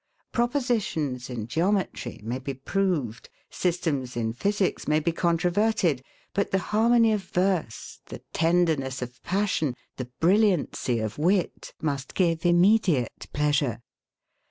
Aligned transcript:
Propositions 0.31 1.29
in 1.29 1.45
geometry 1.45 2.19
may 2.23 2.39
be 2.39 2.55
proved, 2.55 3.29
systems 3.51 4.17
in 4.17 4.33
physics 4.33 4.87
may 4.87 4.99
be 4.99 5.11
controverted; 5.11 6.01
but 6.33 6.49
the 6.49 6.57
harmony 6.73 7.13
of 7.13 7.21
verse, 7.21 8.01
the 8.07 8.23
tenderness 8.33 9.03
of 9.03 9.21
passion, 9.21 9.75
the 9.97 10.09
brilliancy 10.19 10.97
of 10.97 11.19
wit, 11.19 11.75
must 11.83 12.15
give 12.15 12.47
immediate 12.47 13.27
pleasure. 13.31 13.83